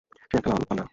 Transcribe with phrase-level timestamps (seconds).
[0.21, 0.83] সে একটা লাল পান্ডা!